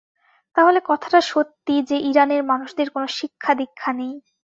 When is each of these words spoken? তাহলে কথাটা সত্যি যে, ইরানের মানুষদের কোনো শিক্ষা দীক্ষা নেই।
তাহলে 0.55 0.79
কথাটা 0.85 1.19
সত্যি 1.31 1.75
যে, 1.89 1.97
ইরানের 2.09 2.41
মানুষদের 2.43 2.87
কোনো 2.89 3.07
শিক্ষা 3.17 3.51
দীক্ষা 3.53 3.91
নেই। 3.93 4.13